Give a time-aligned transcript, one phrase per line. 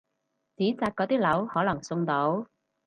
[0.57, 2.47] 紙紮嗰啲樓可能送到！